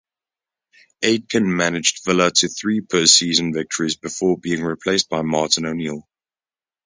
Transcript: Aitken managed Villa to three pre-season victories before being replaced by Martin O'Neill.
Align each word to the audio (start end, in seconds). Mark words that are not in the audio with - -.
Aitken 1.03 1.55
managed 1.55 2.03
Villa 2.05 2.31
to 2.31 2.47
three 2.47 2.81
pre-season 2.81 3.53
victories 3.53 3.95
before 3.97 4.35
being 4.35 4.63
replaced 4.63 5.09
by 5.09 5.21
Martin 5.21 5.67
O'Neill. 5.67 6.09